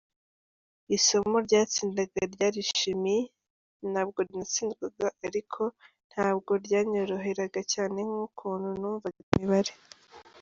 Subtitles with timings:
[0.97, 3.31] Isomo ryantsindaga ryari Chimie,
[3.91, 5.61] ntabwo natsindwaga ariko
[6.09, 9.73] ntabwo ryanyoroheraga cyane nk’ukuntu numvaga imibare.